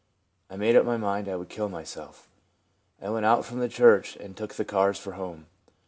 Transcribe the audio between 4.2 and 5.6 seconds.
took the cars for home.